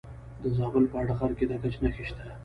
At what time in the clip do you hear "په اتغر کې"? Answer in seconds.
0.91-1.45